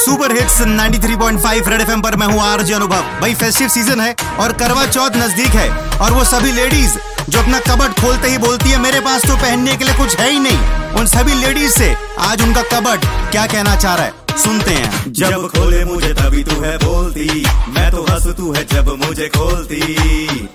[0.00, 4.52] Super hits 93.5 red FM पर मैं हूँ आरजे अनुभव। भाई फेस्टिव सीज़न है और
[4.52, 6.94] करवा चौथ नज़दीक है और वो सभी लेडीज़
[7.30, 10.30] जो अपना कबट खोलते ही बोलती है, मेरे पास तो पहनने के लिए कुछ है
[10.30, 10.58] ही नहीं।
[11.00, 14.38] उन सभी लेडीज़ से आज उनका कबट क्या कहना चाह रहा है?
[14.38, 18.88] सुनते हैं। जब खोले मुझे तभी तू है बोलती, मैं तो हंस, तू है जब
[19.06, 20.48] मुझे खोलती।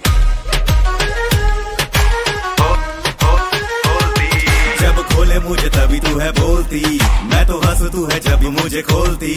[5.35, 6.79] खोले मुझे तभी तू है बोलती।
[7.27, 9.33] मैं तो हंस, तू है जब मुझे खोलती।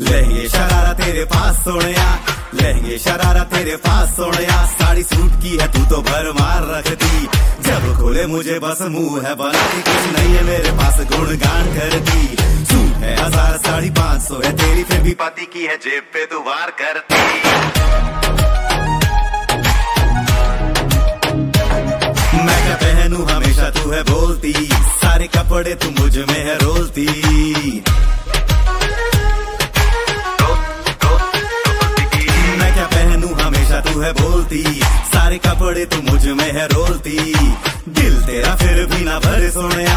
[0.00, 2.08] लहंगे शरारा तेरे पास सोनिया
[2.54, 7.26] लहंगे शरारा तेरे पास सोनिया साड़ी सूट की है, तू तो भर मार रखती।
[7.66, 12.20] जब खोले मुझे बस मुँह है, बनाती कुछ नहीं है, मेरे पास गुणगान करती।
[12.70, 16.26] सूट है हज़ार, साड़ी पाँच सौ है, तेरी फिर भी पति की है जेब पे
[16.26, 17.24] तू वार करती।
[22.38, 24.52] मैं क्या पहनू, हमेशा तू है बोलती।
[25.16, 27.04] सारे कपड़े तू मुझमें है रोलती
[32.58, 34.62] मैं क्या पहनू हमेशा तू है बोलती।
[35.14, 37.16] सारे कपड़े तू मुझमें है रोलती
[37.96, 39.96] दिल तेरा फिर भी ना भरे सोनिया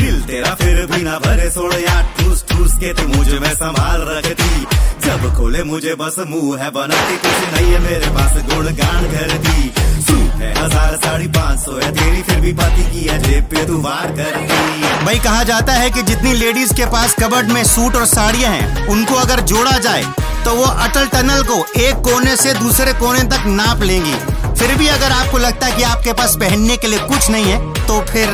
[0.00, 4.66] दिल तेरा फिर भी ना भरे सोनिया ठूस ठूस के तू मुझमें संभाल रखती।
[5.04, 9.70] जब खोले मुझे बस मुँह है बनाती। कुछ नहीं है मेरे पास गुणगान करती।
[10.08, 11.28] सूट है हज़ार साड़ी
[11.64, 15.72] पाँच सौ है तेरी फिर भी पति की पे, तू वार करती भाई, कहा जाता
[15.72, 19.78] है कि जितनी लेडीज़ के पास कबर्ड में सूट और साड़ियाँ हैं, उनको अगर जोड़ा
[19.78, 20.04] जाए
[20.44, 24.14] तो वो अटल टनल को एक कोने से दूसरे कोने तक नाप लेंगी।
[24.54, 27.86] फिर भी अगर आपको लगता है कि आपके पास पहनने के लिए कुछ नहीं है
[27.86, 28.28] तो फिर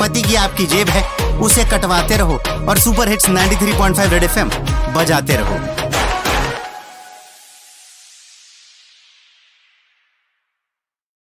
[0.00, 1.02] पति की आपकी जेब है,
[1.38, 4.50] उसे कटवाते रहो और सुपर हिट्स 93.5 रेड एफएम
[4.94, 5.85] बजाते रहो।